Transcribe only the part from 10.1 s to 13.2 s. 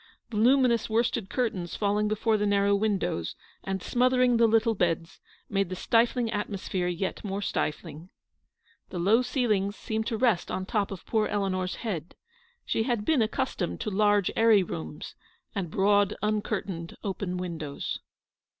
rest on the top of poor Eleanor's head. She had